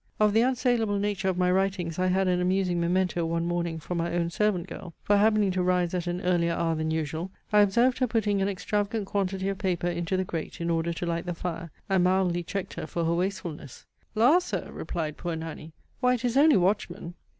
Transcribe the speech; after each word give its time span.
Of 0.19 0.33
the 0.33 0.41
unsaleable 0.41 0.97
nature 0.99 1.29
of 1.29 1.37
my 1.37 1.51
writings 1.51 1.99
I 1.99 2.07
had 2.07 2.27
an 2.27 2.41
amusing 2.41 2.81
memento 2.81 3.23
one 3.23 3.45
morning 3.45 3.77
from 3.77 4.01
our 4.01 4.07
own 4.11 4.31
servant 4.31 4.65
girl. 4.65 4.95
For 5.03 5.15
happening 5.15 5.51
to 5.51 5.61
rise 5.61 5.93
at 5.93 6.07
an 6.07 6.21
earlier 6.21 6.53
hour 6.53 6.73
than 6.73 6.89
usual, 6.89 7.29
I 7.53 7.59
observed 7.61 7.99
her 7.99 8.07
putting 8.07 8.41
an 8.41 8.49
extravagant 8.49 9.05
quantity 9.05 9.47
of 9.49 9.59
paper 9.59 9.85
into 9.85 10.17
the 10.17 10.23
grate 10.25 10.59
in 10.59 10.71
order 10.71 10.91
to 10.91 11.05
light 11.05 11.27
the 11.27 11.35
fire, 11.35 11.69
and 11.87 12.03
mildly 12.03 12.41
checked 12.41 12.73
her 12.73 12.87
for 12.87 13.05
her 13.05 13.13
wastefulness; 13.13 13.85
"La, 14.15 14.39
Sir!" 14.39 14.71
(replied 14.71 15.17
poor 15.17 15.35
Nanny) 15.35 15.71
"why, 15.99 16.15
it 16.15 16.25
is 16.25 16.35
only 16.35 16.57
Watchmen." 16.57 17.13